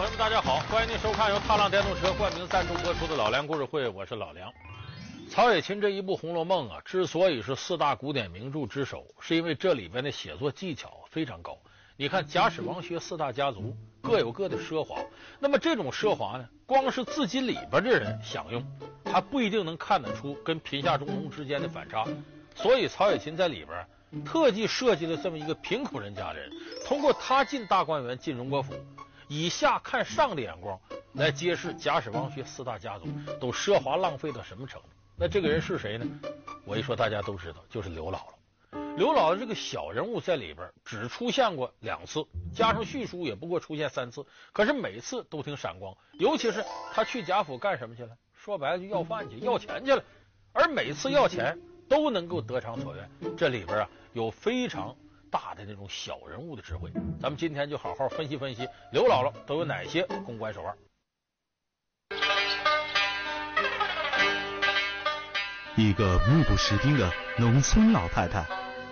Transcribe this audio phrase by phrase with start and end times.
[0.00, 4.50] 朋友们，大家好，欢迎您收看由踏浪电动车冠名赞助播出的《老梁故事会》，我是老梁。
[5.28, 11.58] 曹雪芹这一部《红楼梦》啊，之所以是四大古典名著之首，是因为这里边的写作技巧非常高。
[11.98, 14.96] 你看贾史王薛四大家族各有各的奢华，
[15.38, 18.64] 那么这种奢华呢，光是自己里边的人享用，
[19.04, 22.06] 还不一定能看得出跟贫下中农之间的反差。
[22.54, 26.50] 所以曹雪芹在里边特地设计了这么一个贫苦人家的人，
[26.86, 28.72] 通过他进大观园、进荣国府，
[29.32, 30.76] 以下看上的眼光
[31.12, 33.06] 来揭示贾史王薛四大家族
[33.40, 34.88] 都奢华浪费到什么程度。
[35.16, 36.04] 那这个人是谁呢？
[36.64, 38.96] 我一说大家都知道，就是刘姥姥。
[38.96, 45.96] 刘姥姥这个小人物在里边只出现过两次，加上叙述也不过出现三次，可是每次都挺闪光。
[46.14, 48.10] 尤其是他去贾府干什么去了？
[48.34, 50.02] 说白了就要饭去，要钱去了。
[50.52, 51.56] 而每次要钱
[51.88, 54.96] 都能够得偿所愿，这里边啊有非常
[55.30, 56.90] 大的那种小人物的智慧。
[57.20, 60.74] 咱们今天就好好分析分析刘姥姥都有哪些公关手腕。
[65.76, 68.44] 一个目不识丁的农村老太太，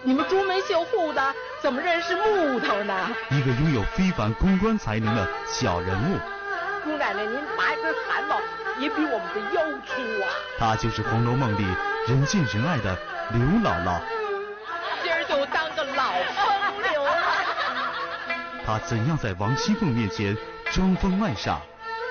[0.02, 3.10] 你们朱门绣户的怎么认识木头呢？
[3.30, 6.18] 一个拥有非凡公关才能的小人物，
[6.84, 8.40] 姑奶奶您拔一根汗毛
[8.78, 10.30] 也比我们的腰粗啊！
[10.58, 11.64] 她就是《红楼梦》里
[12.06, 12.96] 人见人爱的
[13.32, 14.00] 刘姥姥。
[15.02, 17.12] 今儿就当个老风流了。
[18.68, 20.36] 她怎样在王熙凤面前
[20.72, 21.62] 装疯卖傻，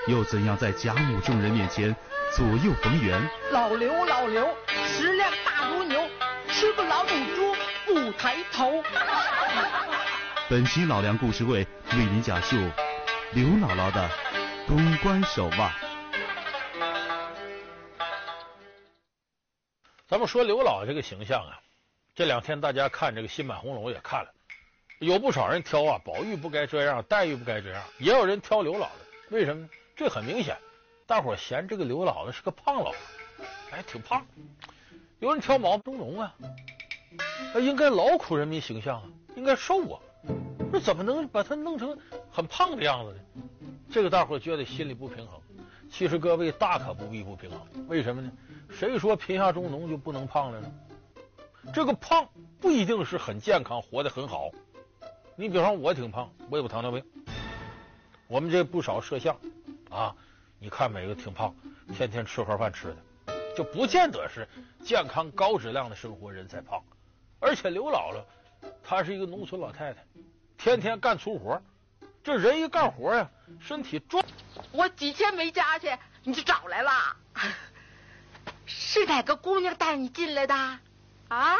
[0.08, 1.96] 又怎样在贾母众人面前
[2.36, 3.22] 左右逢源？
[3.52, 4.58] 老刘，老刘。
[4.88, 6.10] 食量大如牛，
[6.50, 7.56] 吃个老母猪
[7.86, 8.84] 不抬头。
[10.50, 11.60] 本期老梁故事会
[11.92, 12.56] 为您讲述
[13.34, 14.10] 刘姥姥的
[14.66, 15.72] 公关手腕。
[20.08, 21.60] 咱们说刘姥姥这个形象啊，
[22.16, 24.34] 这两天大家看这个新版红楼也看了，
[25.00, 28.90] 有不少人挑啊，宝玉不该这样，黛玉不该这样，也有人挑刘姥姥。
[29.30, 29.70] 为什么呢？
[29.96, 30.58] 这很明显，
[31.06, 32.96] 大伙嫌这个刘姥姥是个胖老婆，
[33.72, 34.26] 哎，挺胖。
[35.20, 36.34] 有人挑毛中农啊，
[37.54, 39.04] 那应该劳苦人民形象啊，
[39.36, 40.00] 应该瘦啊，
[40.72, 41.96] 那怎么能把他弄成
[42.32, 43.44] 很胖的样子呢？
[43.92, 45.40] 这个大伙觉得心里不平衡。
[45.92, 48.32] 其实各位大可不必不平衡，为什么呢？
[48.72, 50.72] 谁说贫下中农就不能胖了呢？
[51.72, 52.28] 这个胖
[52.60, 54.50] 不一定是很健康，活得很好。
[55.40, 57.06] 你比方我挺胖，我有糖尿病。
[58.26, 59.40] 我们这不少摄像
[59.92, 60.16] 啊，
[60.58, 61.56] 你看每个挺胖，
[61.94, 62.98] 天天吃盒饭吃的。
[63.56, 64.48] 就不见得是
[64.84, 66.84] 健康高质量的生活人才胖，
[67.40, 68.24] 而且刘姥姥
[68.84, 70.04] 她是一个农村老太太，
[70.58, 71.62] 天天干粗活，
[72.24, 74.26] 这人一干活呀，身体壮。
[74.72, 76.92] 我几天没家去，你就找来了？
[78.66, 80.56] 是哪个姑娘带你进来的？
[81.28, 81.58] 啊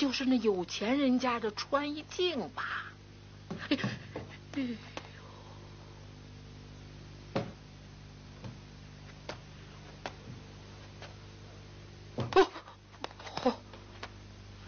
[0.00, 2.64] 就是那有钱人家的穿衣镜吧
[3.68, 3.84] 呦！
[12.32, 12.48] 哦，
[13.44, 13.52] 哦，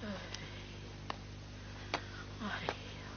[0.02, 0.04] 哎，
[2.42, 3.08] 哎呀，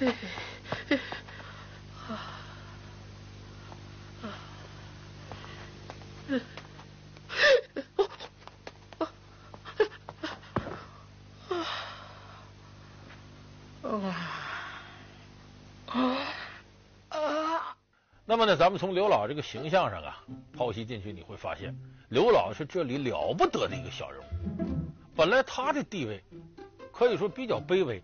[0.00, 0.02] 哎，
[0.90, 1.00] 哎，
[2.08, 2.10] 啊，
[4.20, 4.24] 啊，
[6.26, 6.42] 嗯。
[18.34, 20.24] 那么呢，咱们从刘老这个形象上啊，
[20.58, 21.72] 剖析进去，你会发现
[22.08, 24.24] 刘老是这里了不得的一个小人物。
[25.14, 26.20] 本来他的地位
[26.90, 28.02] 可以说比较卑微，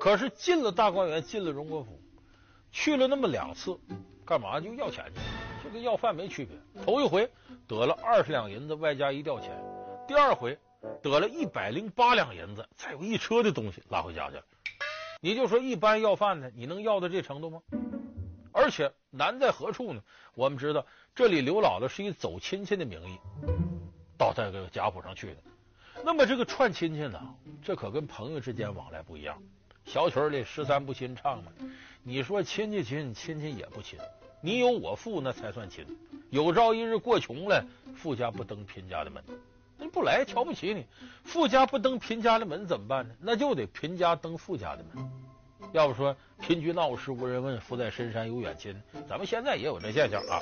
[0.00, 2.00] 可是进了大观园，进了荣国府，
[2.72, 3.78] 去了那么两次，
[4.26, 5.62] 干嘛就要钱去？
[5.62, 6.84] 就跟要饭没区别。
[6.84, 7.30] 头一回
[7.68, 9.52] 得了二十两银子外加一吊钱，
[10.08, 10.58] 第二回
[11.00, 14.42] 得了一百零八两银子，再有一车的东西拉回家去了。
[15.20, 17.60] 你就说一般要饭的，你能要到这程度吗？
[18.52, 20.02] 而且难在何处呢？
[20.34, 23.18] 我们知道这里刘姥姥是以走亲戚的名义
[24.16, 25.36] 到这个贾府上去的。
[26.04, 27.20] 那么这个串亲戚呢，
[27.62, 29.42] 这可跟朋友之间往来不一样。
[29.84, 31.52] 小曲里十三不亲唱嘛，
[32.02, 33.98] 你说亲戚亲，亲戚也不亲。
[34.40, 35.84] 你有我富那才算亲。
[36.30, 37.64] 有朝一日过穷了，
[37.94, 39.22] 富家不登贫家的门。
[39.76, 40.86] 那不来瞧不起你，
[41.24, 43.14] 富家不登贫家的门怎么办呢？
[43.20, 45.10] 那就得贫家登富家的门。
[45.72, 48.80] 要不说贫居闹市无人问，富在深山有远亲。
[49.08, 50.40] 咱们现在也有这现象啊，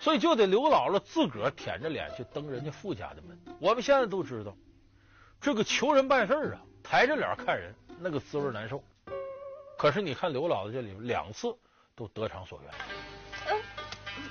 [0.00, 3.38] 所以就得刘姥姥自个儿舔着脸去登人家富家的门。
[3.60, 4.56] 我们现在都知道，
[5.40, 8.82] 这个求人办事啊，抬着脸看人，那个滋味难受。
[9.76, 11.54] 可是你看刘姥姥这里两次
[11.94, 13.60] 都得偿所愿，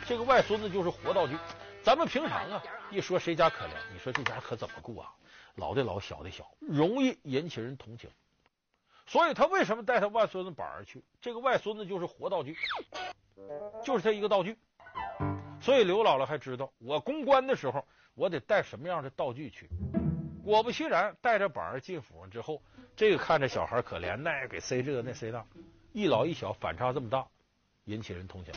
[0.08, 1.38] 这个外孙子就是活道具。
[1.84, 2.64] 咱们平常啊。
[2.92, 5.12] 一说谁家可怜，你说这家可怎么顾啊？
[5.56, 8.10] 老的老，小的小，容易引起人同情。
[9.08, 11.04] 所以他为什么带他外孙子板儿去？
[11.22, 12.56] 这个外孙子就是活道具，
[13.84, 14.58] 就是他一个道具。
[15.62, 19.70] 所以刘姥姥还知道，我公关的时候，我得带什么样的道具去。
[20.44, 22.62] 果不其然，带着板儿进府上之后，
[22.96, 25.44] 这个看着小孩可怜，那个给塞这个那塞那，
[25.94, 27.28] 一老一小反差这么大，
[27.86, 28.54] 引起人同情。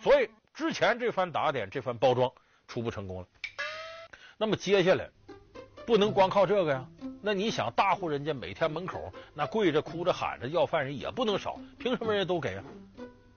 [0.00, 2.32] 所以之前这番打点，这番包装，
[2.66, 3.28] 初步成功了。
[4.36, 5.10] 那么接下来。
[5.90, 6.86] 不能光靠这个呀！
[7.20, 12.62] 那你想，大户人家每天门口那跪着、哭着、喊着要饭人也不能少，凭什么人家都给啊？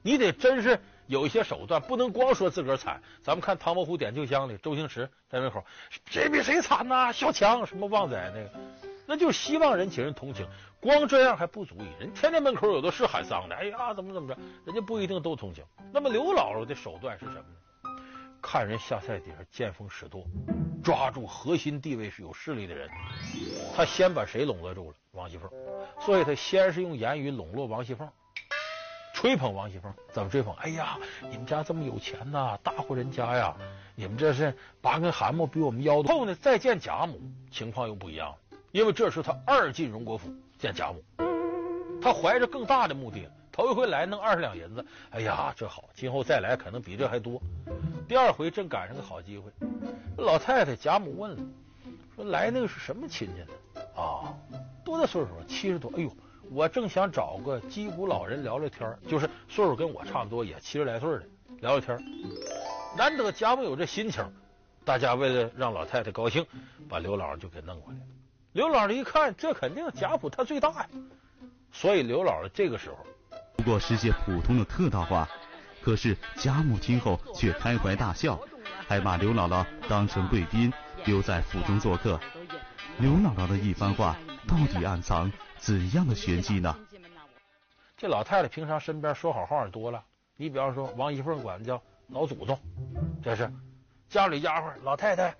[0.04, 3.02] 你得真是有一些手段，不能光说自个儿惨。
[3.24, 5.66] 咱们看《唐伯虎点秋香》里，周星驰在门口，
[6.06, 7.12] 谁比谁惨呐？
[7.12, 8.52] 小强什么旺仔那个，
[9.08, 10.46] 那就希望人请人同情。
[10.80, 15.64] 光这样还不足以，人天天门口有的是喊丧的，哎呀，怎么怎么着，人家不一定都同情。
[15.92, 17.46] 那么刘姥姥的手段是什么呢？
[18.44, 20.28] 看人下菜碟，见风使舵。
[20.84, 22.90] 抓住核心地位是有势力的人，
[23.74, 24.98] 他先把谁笼络住了？
[25.14, 25.50] 王熙凤。
[26.02, 28.08] 所以他先是用言语笼络王熙凤，
[29.14, 29.94] 吹捧王熙凤。
[30.12, 30.54] 怎么吹捧？
[30.56, 33.56] 哎呀，你们家这么有钱呐、大户人家呀！
[33.96, 36.14] 你们这是拔根汗毛比我们腰多。
[36.14, 38.38] 后呢，再见贾母，情况又不一样了，
[38.72, 40.30] 因为这是他二进荣国府
[40.60, 41.02] 见贾母，
[42.02, 43.26] 他怀着更大的目的。
[43.54, 47.40] 头一回来弄二十两银子，哎呀，这好，今后再来可能比这还多。
[48.08, 49.52] 第二回正赶上个好机会，
[50.18, 51.44] 老太太贾母问了，
[52.16, 53.86] 说来那个是什么亲戚呢？
[53.96, 54.34] 啊，
[54.84, 55.30] 多大岁数？
[55.48, 55.92] 七十多。
[55.96, 56.12] 哎呦，
[56.50, 61.24] 我正想找个击鼓老人聊聊天，就是岁数跟我差不多，也七十来岁的
[61.60, 62.04] 聊聊天。
[62.98, 64.26] 难得贾母有这心情，
[64.84, 66.44] 大家为了让老太太高兴，
[66.90, 68.00] 把刘姥姥就给弄过来。
[68.54, 70.90] 刘姥姥一看，这肯定贾府他最大呀，
[71.72, 72.98] 所以刘姥姥这个时候。
[73.64, 75.26] 不过是些普通的客套话，
[75.82, 78.38] 可是贾母听后却开怀大笑，
[78.86, 80.72] 还把刘姥姥当成贵宾
[81.06, 82.20] 留在府中做客。
[82.98, 86.78] 刘姥姥的一番话到底暗藏怎样的玄机呢？
[87.96, 90.04] 这老太太平常身边说好话多了，
[90.36, 92.60] 你比方说王一凤管叫老祖宗，
[93.24, 93.50] 这是
[94.10, 95.34] 家里丫鬟老太太，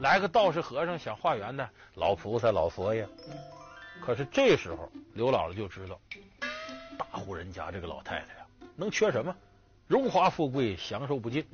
[0.00, 3.08] 来个道士和尚想化缘的老菩萨老佛爷。
[4.04, 5.98] 可是这时候刘姥姥就知道。
[7.26, 8.46] 大户人家这个老太太呀，
[8.76, 9.34] 能缺什么？
[9.88, 11.44] 荣华富贵享受不尽。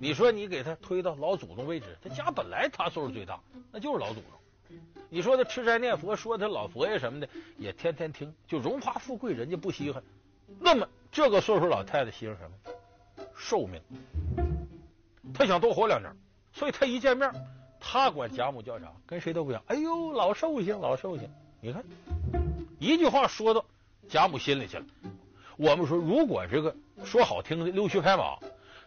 [0.00, 3.38] 你说你给他推到老祖宗位置，他家本来他岁数最大，
[3.70, 4.76] 那就是老祖宗。
[5.08, 10.02] 你说他吃斋念佛，说他老佛爷什么的，也天天听，就荣华富贵人家不稀罕。
[10.58, 13.24] 那么这个岁数老太太稀罕什么？
[13.36, 13.80] 寿命。
[15.32, 16.12] 他想多活两年，
[16.52, 17.32] 所以他一见面，
[17.78, 18.92] 他管贾母叫啥？
[19.06, 19.62] 跟谁都不一样。
[19.68, 21.30] 哎呦，老寿星，老寿星。
[21.60, 21.84] 你看，
[22.80, 23.64] 一句话说到。
[24.08, 24.84] 贾母心里去了。
[25.56, 26.74] 我们说，如果这个
[27.04, 28.38] 说好听的溜须拍马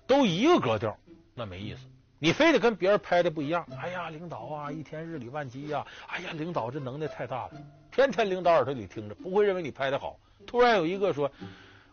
[0.06, 0.98] 都一个格调，
[1.34, 1.82] 那没意思。
[2.20, 3.66] 你非得跟别人拍的不一样。
[3.82, 5.86] 哎呀，领导啊，一天日理万机呀！
[6.08, 7.52] 哎呀，领导这能耐太大了，
[7.92, 10.20] 天天领导耳朵里听着，不会认为你拍的好。
[10.46, 11.32] 突然有一个说。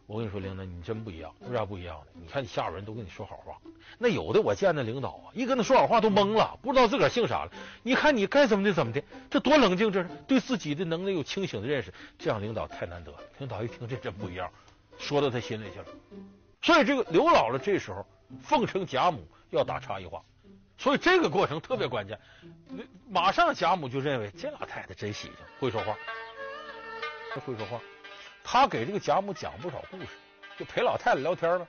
[0.07, 2.07] 我跟你说，领导，你真不一样，为啥不一样呢？
[2.15, 3.59] 你看你下边人都跟你说好话，
[3.99, 7.51] 那有的我见那领导啊，一跟他说好话都懵了，不知道自个儿姓啥了。
[7.83, 13.13] 你看你该怎么的怎么的，这多冷静，这是对自己的能力有清醒的认识，这样领导太难得。
[13.39, 14.49] 领导一听这真不一样，
[14.97, 15.87] 说到他心里去了。
[16.63, 18.07] 所以这个刘姥姥这时候
[18.41, 20.23] 奉承贾母要打差异化，
[20.79, 22.17] 所以这个过程特别关键。
[23.09, 25.97] 马上贾母就认为这老太太真喜庆，会说话，
[27.45, 27.81] 会说话。
[28.49, 30.07] 他给这个贾母讲不少故事，
[30.57, 31.67] 就陪老太太聊天嘛。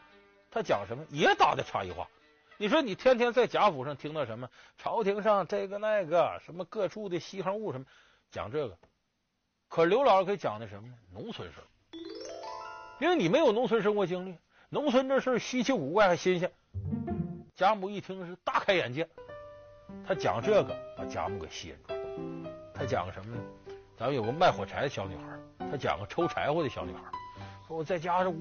[0.52, 2.08] 他讲什么也打的差异化。
[2.56, 7.86] 你说你天天在贾府上听到什么朝廷上这个那个什么各处的稀罕物什么，
[8.30, 8.78] 讲这个。
[9.68, 10.94] 可刘姥姥给讲的什么呢？
[11.12, 11.66] 农村事儿，
[13.00, 14.38] 因为你没有农村生活经历，
[14.70, 16.52] 农村这事儿稀奇古怪还新鲜。
[17.56, 19.10] 贾母一听是大开眼界，
[20.08, 22.52] 他讲这个把贾母给吸引住了。
[22.72, 23.42] 他讲什么呢？
[23.98, 25.24] 咱们有个卖火柴的小女孩。
[25.70, 27.02] 他讲个抽柴火的小女孩，
[27.68, 28.34] 说我在家是，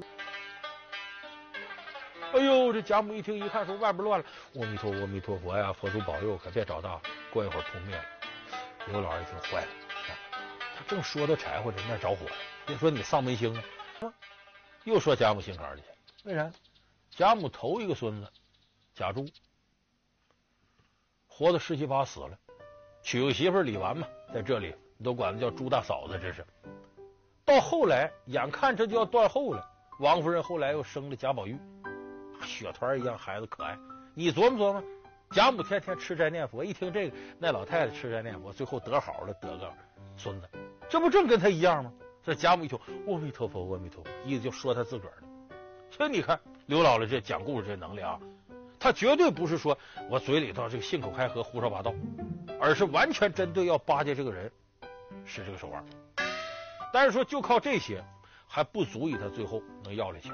[2.33, 7.00] 哎呦，这贾母一听一看，说外边乱了，阿弥陀佛，阿弥陀佛呀，佛祖保佑，可别找大。
[7.33, 8.04] 过一会儿扑灭了。
[8.87, 9.68] 刘老二一听坏了，
[10.76, 12.33] 他正说到柴火这那着火了，
[12.66, 13.54] 别说你丧门星
[14.00, 14.12] 啊，
[14.85, 15.87] 又说贾母心坎里去。
[16.28, 16.50] 为啥？
[17.11, 18.33] 贾母头一个孙子
[18.95, 19.26] 贾珠
[21.26, 22.38] 活到十七八死了，
[23.02, 26.47] 娶个媳妇李纨嘛，在这里你都管她叫朱大嫂子，这是。
[27.46, 29.64] 到后来，眼看这就要断后了，
[30.00, 31.56] 王夫人后来又生了贾宝玉，
[32.42, 33.78] 雪团一样孩子可爱。
[34.14, 34.82] 你琢磨琢磨，
[35.30, 39.72] 贾母天天吃斋念佛，一听这个，那老太太吃斋念佛，最后得好了，得个
[40.16, 40.48] 孙子，
[40.88, 41.92] 这不正跟他一样吗？
[42.24, 42.76] 这贾母一听，
[43.06, 45.56] 阿弥陀佛，阿弥陀佛，意思就说他自个儿的。
[45.88, 48.18] 所以你看刘姥姥这讲故事这能力啊，
[48.80, 49.78] 他绝对不是说
[50.10, 51.94] 我嘴里头这个信口开河、胡说八道，
[52.60, 54.50] 而是完全针对要巴结这个人
[55.24, 55.84] 使这个手腕。
[56.92, 58.02] 但是说就靠这些
[58.46, 60.32] 还不足以他最后能要来钱。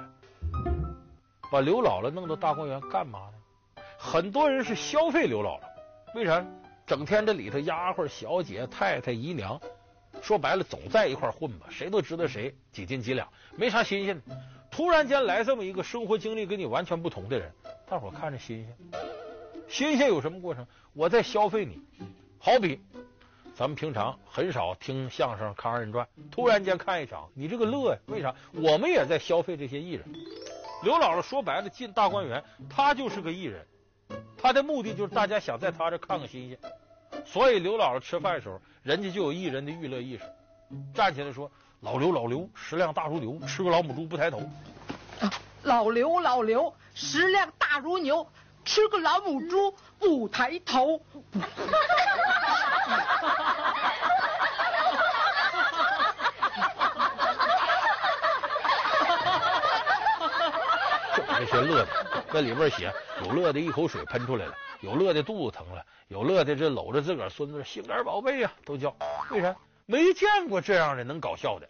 [1.51, 3.83] 把刘姥姥弄到大观园干嘛呢？
[3.99, 6.45] 很多人是消费刘姥姥，为啥？
[6.87, 9.61] 整天这里头丫鬟、小姐、太太、姨娘，
[10.21, 14.23] 说白了总在一块混吧，谁都知道谁几斤几两，没啥新鲜的。
[14.71, 17.53] 突然间来这么一个生活经历跟你完全不同的人，
[17.87, 18.77] 大伙看着新鲜。
[19.69, 20.67] 新鲜有什么过程？
[20.93, 21.81] 我在消费你。
[22.39, 22.81] 好比
[23.63, 27.99] 咱们平常很少听相声、看二人转，突然间看一场，你这个乐呀？
[28.07, 28.35] 为啥？
[28.51, 30.05] 我们也在消费这些艺人。
[30.83, 33.65] 刘姥姥说白了进大观园，她就是个艺人，
[34.37, 36.59] 她的目的就是大家想在她这看个新鲜。
[37.25, 40.25] 所以刘姥姥吃饭的时候，人家就有艺人的娱乐意识，
[40.93, 41.49] 站起来说
[41.83, 44.39] ：“老刘老刘，食量大如牛，吃个老母猪不抬头。”
[45.23, 45.31] 啊，
[45.63, 48.27] 老刘老刘，食量大如牛，
[48.65, 51.01] 吃个老母猪不抬头。
[61.45, 61.89] 这些乐的，
[62.33, 62.93] 那里边写
[63.25, 64.55] 有乐的一口水喷出来了。
[64.81, 68.95] 有乐的肚子疼了，有乐的这搂着自个儿孙子，心肝宝贝呀，都叫。
[69.31, 69.57] 为啥？
[69.87, 71.69] 没见过这样的能搞笑的，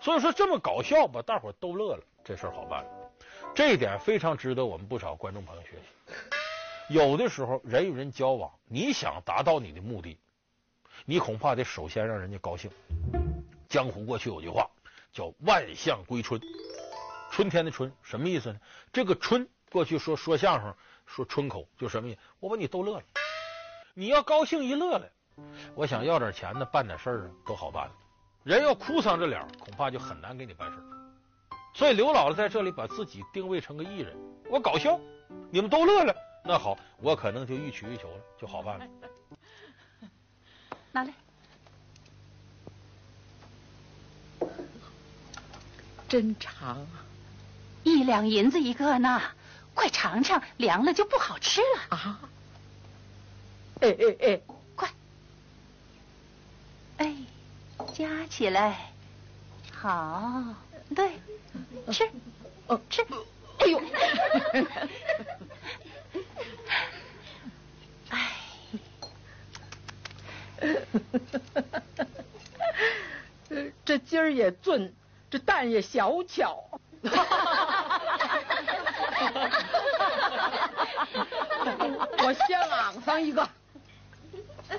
[0.00, 2.90] 所以说这么搞笑把大伙都乐了，这事儿好办了。
[3.56, 6.94] 这一点非常值得我们不少观众朋友学习。
[6.94, 10.16] 有的时候人与人交往，你想达到你的目的，
[11.04, 12.70] 你恐怕得首先让人家高兴。
[13.68, 14.70] 江湖过去有句话
[15.12, 16.40] 叫“万象归春”，
[17.30, 18.60] 春天的春什么意思呢？
[18.92, 20.74] 这个春过去说说相声。
[21.06, 22.20] 说春口就什么意思？
[22.38, 23.02] 我把你逗乐了，
[23.94, 25.10] 你要高兴一乐了，
[25.74, 27.92] 我想要点钱呢，办点事儿啊，都好办了。
[28.44, 30.78] 人要哭丧着脸，恐怕就很难给你办事。
[31.74, 34.16] 所以刘姥姥在这里把自己定位成个艺人，
[34.48, 35.00] 我搞笑，
[35.50, 38.86] 你们都乐了，那好，我可能就欲取欲求了，就好办了。
[40.92, 41.12] 拿来，
[46.08, 47.04] 真长啊，
[47.82, 49.22] 一两银子一个呢。
[49.72, 52.20] 快尝尝，凉了就不好吃了啊！
[53.80, 54.40] 哎哎哎，
[54.74, 54.90] 快！
[56.98, 57.16] 哎，
[57.94, 58.92] 夹起来，
[59.72, 60.42] 好，
[60.94, 61.18] 对，
[61.92, 62.10] 吃，
[62.66, 63.06] 哦，吃，
[63.58, 63.80] 哎呦，
[68.10, 68.32] 哎，
[73.86, 74.94] 这鸡儿也俊，
[75.30, 76.69] 这蛋也小巧。
[82.22, 83.42] 我先昂上一个。
[84.70, 84.78] 哎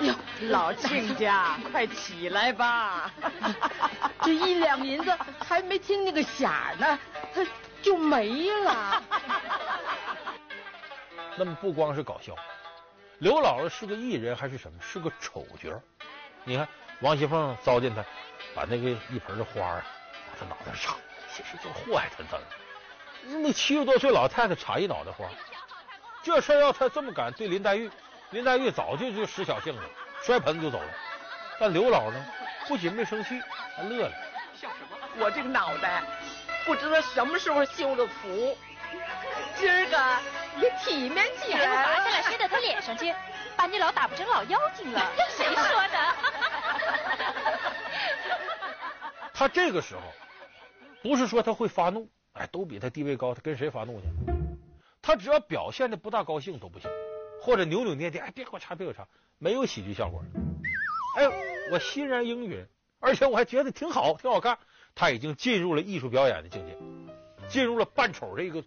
[0.00, 0.12] 呦，
[0.48, 3.10] 老亲家，快起来吧！
[4.22, 6.98] 这一两银子还没听那个响呢，
[7.34, 7.46] 它
[7.80, 9.02] 就没了。
[11.36, 12.34] 那么不光是搞笑，
[13.18, 14.78] 刘姥姥是个艺人还是什么？
[14.80, 15.80] 是个丑角。
[16.44, 16.68] 你看
[17.00, 18.02] 王熙凤糟践他，
[18.54, 19.82] 把那个一盆的花往
[20.38, 20.96] 他脑袋上插，
[21.32, 22.44] 其实就祸害他得了。
[23.42, 25.26] 那七十多岁老太太插一脑袋花，
[26.22, 27.90] 这事儿要他这么敢对林黛玉，
[28.30, 29.80] 林黛玉早就就使小性子，
[30.22, 30.88] 摔盆子就走了。
[31.58, 32.24] 但刘姥呢，
[32.66, 33.40] 不仅没生气，
[33.76, 34.12] 还乐了。
[34.54, 34.96] 笑什么？
[35.18, 36.02] 我这个脑袋
[36.64, 38.56] 不知道什么时候修的福，
[39.56, 41.84] 今儿个也体面起来了。
[41.84, 43.14] 拔下来塞到他脸上去，
[43.56, 45.12] 把你老打不成老妖精了。
[45.36, 46.23] 谁说的？
[49.44, 50.00] 他这个时候
[51.02, 52.08] 不是说他会发怒。
[52.32, 54.06] 哎，都比他地位高，他跟谁发怒去？
[55.02, 56.90] 他只要表现的不大高兴都不行，
[57.42, 60.24] 或者扭扭捏捏，哎，别给我插，别给我插，没有喜剧效果。
[61.18, 61.30] 哎，
[61.70, 62.66] 我欣然应允，
[63.00, 64.58] 而且我还觉得挺好，挺好看。
[64.94, 66.78] 他已经进入了艺术表演的境界，
[67.46, 68.64] 进入了扮丑这个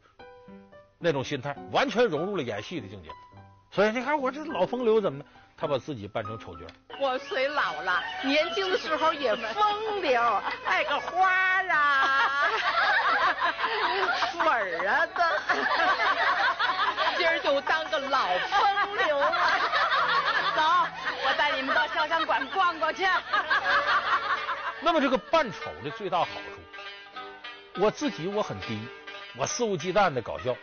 [1.00, 3.10] 那种心态，完全融入了演戏的境界。
[3.72, 5.26] 所以你看我这老风流怎么的？
[5.58, 6.66] 他把自己扮成丑角。
[7.00, 11.32] 我虽老了，年轻的时候也风流，爱个花
[11.64, 12.50] 啊。
[14.32, 15.42] 水儿啊的，
[17.18, 19.32] 今儿就当个老风流了。
[20.56, 20.62] 走，
[21.26, 23.08] 我带你们到潇湘馆逛逛去。
[24.80, 28.88] 那么这个扮丑的最大好处，我自己我很低，
[29.36, 30.56] 我肆无忌惮的搞笑，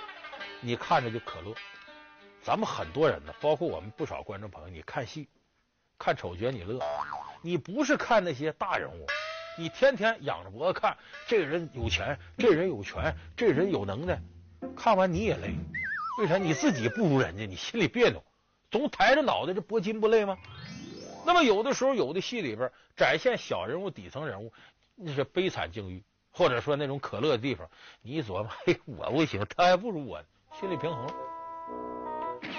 [0.61, 1.53] 你看着就可乐。
[2.45, 5.27] 咱们很多人呢，包括我们不少观众朋友，你看戏，
[5.99, 6.79] 看丑角你乐，
[7.41, 9.07] 你不是看那些大人物。
[9.57, 10.95] 你天天仰着脖子看，
[11.27, 14.21] 这个人有钱，这人有权，这人有能耐，
[14.77, 15.55] 看完你也累。
[16.19, 16.37] 为啥？
[16.37, 18.23] 你自己不如人家，你心里别扭，
[18.71, 20.37] 总抬着脑袋，这拨筋不累吗？
[21.25, 24.53] 那么有的时候，有的戏里边展现小人物、底层人物，
[24.97, 27.71] 那是悲惨境遇或者说那种可乐的地方，
[28.03, 30.23] 你一琢磨，嘿，我不行，他还不如我，
[30.61, 31.15] 心理平衡了。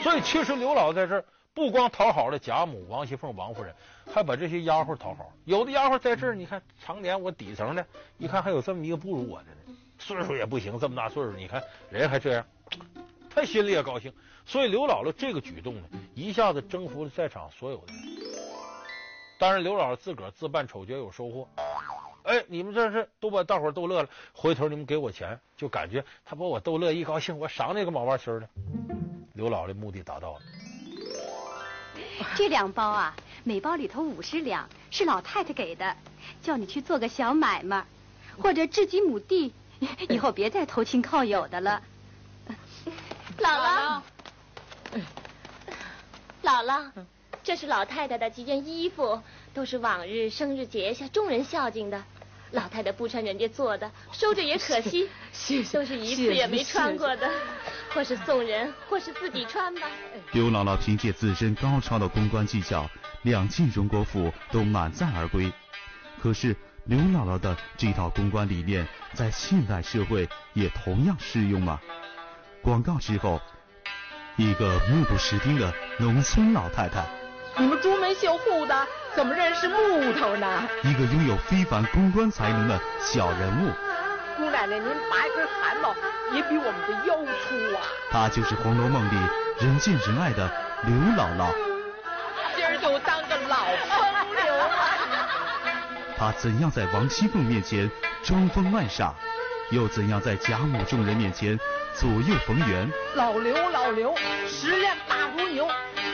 [0.06, 3.74] 所以其实刘老在这儿不光讨好了贾母、王熙凤、王夫人，
[4.06, 5.34] 还把这些丫鬟讨好。
[5.46, 7.84] 有的丫鬟在这儿，你看常年我底层的，
[8.20, 12.46] 一看还有这么一个不如我的呢，岁数也不行，这么大岁数，你看人还这样，
[13.34, 14.14] 他心里也高兴。
[14.46, 18.04] 所以刘姥姥这个举动呢，一下子征服了在场所有的人。
[19.40, 21.50] 当然，刘姥姥自个儿自办丑角有收获。
[22.22, 28.48] 哎，你们这是都把大伙逗乐了，回头你们给我钱，就感觉他把我逗乐，一高兴我赏那个毛毛球的。
[29.36, 30.40] 刘姥姥的目的达到了。
[32.36, 35.96] 这两包啊，每包里头五十两，是老太太给的，
[36.42, 37.86] 叫你去做个小买卖，
[38.42, 39.54] 或者置几亩地，
[40.08, 41.82] 以后别再投亲靠友的了。
[43.40, 44.02] 姥姥。
[46.44, 46.92] 姥姥，
[47.44, 49.22] 这是老太太的几件衣服，
[49.54, 52.02] 都是往日生日节下众人孝敬的。
[52.52, 57.30] 老太太不穿人家做的，收着也可惜，谢谢都是一次也没穿过的，
[57.96, 59.88] 或是送人，或是自己穿吧。
[60.34, 62.90] 刘姥姥凭借自身高超的公关技巧，
[63.22, 65.50] 两进荣国府都满载而归。
[66.22, 71.80] 可是刘姥姥的这套公关理念，在现代社会也同样适用吗？
[72.62, 73.42] 广告之后。
[74.38, 77.06] 一个目不识丁的农村老太太，
[77.58, 78.86] 你们朱门绣户的
[79.16, 80.68] 怎么认识木头呢？
[80.84, 83.72] 一个拥有非凡公关才能的小人物，
[84.38, 85.96] 姑奶奶您拔一根汗毛
[86.34, 87.82] 也比我们的腰粗啊！
[88.12, 89.18] 她就是《红楼梦》里
[89.66, 90.52] 人见人爱的
[90.84, 91.54] 刘姥姥。
[92.56, 93.96] 今儿就当个老风
[94.36, 94.70] 流了。
[96.18, 97.90] 她怎样在王熙凤面前
[98.24, 99.14] 装疯卖傻，
[99.72, 101.58] 又怎样在贾母众人面前？
[101.94, 104.14] 左右逢源，老刘老刘，
[104.50, 105.66] 食量大如牛，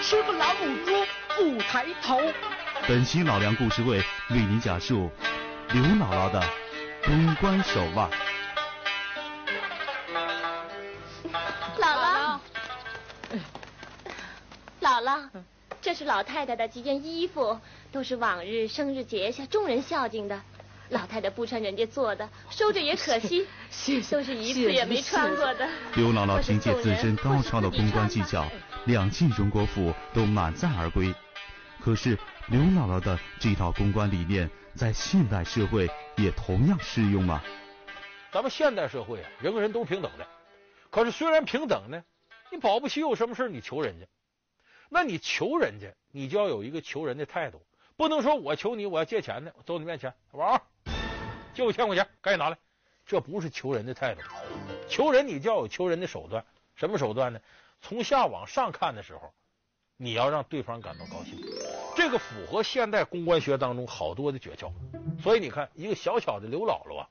[0.03, 0.91] 吃个老母猪
[1.35, 2.21] 不抬头。
[2.87, 3.97] 本期老梁故事会
[4.29, 5.11] 为您讲述
[5.73, 6.39] 刘姥姥的
[7.03, 8.10] 公关手腕。
[11.79, 12.40] 姥姥，
[14.81, 15.29] 姥姥，
[15.81, 17.59] 这是老太太的几件衣服，
[17.92, 20.40] 都是往日生日节下众人孝敬的。
[20.90, 23.48] 老太太不穿人家做的，收着也可惜，
[24.11, 25.68] 都是一次也没穿过的。
[25.96, 28.46] 刘姥姥凭借自身高超的公关技巧，
[28.85, 31.14] 两进荣国府都满载而归。
[31.83, 32.17] 可是
[32.48, 37.41] 刘姥姥的这套公关理念，在现代社会也同样适用吗？
[38.31, 40.27] 咱们现代社会啊，人和人都平等的。
[40.89, 42.03] 可是虽然平等呢，
[42.51, 44.05] 你保不齐有什么事你求人家。
[44.89, 47.61] 那你求人家，你就要有一个求人的态度，
[47.96, 50.61] 不能说我求你，我要借钱呢，走你面前，王。
[51.53, 52.57] 借我千块钱，赶紧拿来！
[53.05, 54.22] 这不是求人的态度，
[54.87, 56.46] 求人你就要有求人的手段。
[56.75, 57.39] 什么手段呢？
[57.81, 59.33] 从下往上看的时候，
[59.98, 61.37] 你要让对方感到高兴。
[61.95, 64.71] 这个符合现代公关学当中好多的诀窍。
[65.21, 67.07] 所以你看，一个小小的刘姥姥啊，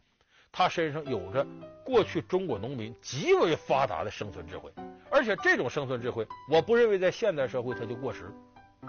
[0.50, 1.46] 她身上有着
[1.84, 4.70] 过去中国农民极为发达的生存智慧，
[5.10, 8.32] 而且这种生存智慧，我不认为在现代社会它就过时。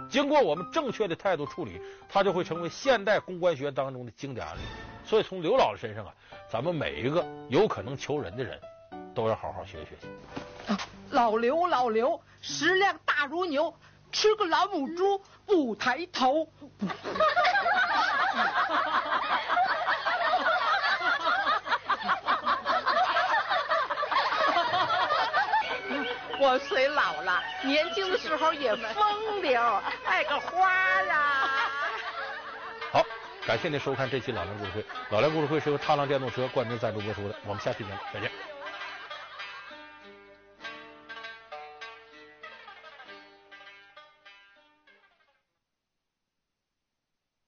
[0.09, 4.61] 经过我们正确的态度处理，它就会成为现代公关学当中的经典案例。
[5.05, 6.13] 所以从刘姥姥身上啊，
[6.49, 8.59] 咱们每一个有可能求人的人，
[9.13, 10.07] 都要好好学习学习。
[11.09, 13.73] 老刘老刘，食量大如牛，
[14.11, 16.47] 吃个老母猪不抬头。
[26.43, 29.61] 我虽老了，年轻的时候也风流，
[30.05, 31.69] 爱个花啊。
[32.91, 33.05] 好。
[33.45, 34.85] 感谢您收看这期老梁故事会。
[35.09, 37.35] 老梁故事会是由踏浪电动车冠名赞助播出的。
[37.43, 38.31] 我们下期节目再见。